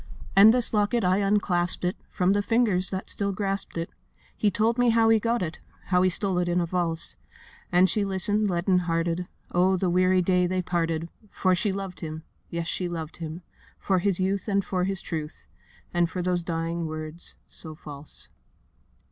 [0.35, 3.91] 'And this locket, I unclasped it From the fingers that still grasped it:
[4.35, 7.17] He told me how he got it, How he stole it in a valse.'
[7.71, 11.09] And she listened leaden hearted: Oh, the weary day they parted!
[11.29, 13.43] For she loved him—yes, she loved him—
[13.77, 15.47] For his youth and for his truth,
[15.93, 18.29] And for those dying words, so false.